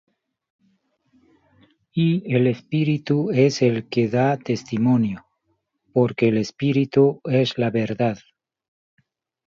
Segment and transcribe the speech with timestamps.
[1.93, 5.27] Y el Espíritu es el que da testimonio:
[5.93, 8.17] porque el Espírtiu es la verdad.